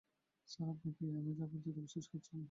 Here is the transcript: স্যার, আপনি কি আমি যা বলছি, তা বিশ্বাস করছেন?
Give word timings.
স্যার, 0.47 0.67
আপনি 0.69 0.89
কি 0.97 1.05
আমি 1.19 1.31
যা 1.39 1.45
বলছি, 1.45 1.69
তা 1.69 1.81
বিশ্বাস 1.81 2.05
করছেন? 2.11 2.39